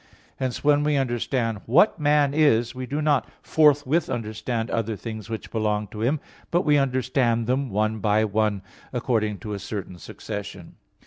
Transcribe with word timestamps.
Hence 0.37 0.63
when 0.63 0.83
we 0.83 0.97
understand 0.97 1.61
what 1.67 1.99
man 1.99 2.33
is, 2.33 2.73
we 2.73 2.87
do 2.87 3.03
not 3.03 3.29
forthwith 3.43 4.09
understand 4.09 4.71
other 4.71 4.95
things 4.95 5.29
which 5.29 5.51
belong 5.51 5.85
to 5.89 6.01
him, 6.01 6.19
but 6.49 6.63
we 6.65 6.79
understand 6.79 7.45
them 7.45 7.69
one 7.69 7.99
by 7.99 8.25
one, 8.25 8.63
according 8.91 9.37
to 9.41 9.53
a 9.53 9.59
certain 9.59 9.99
succession. 9.99 10.73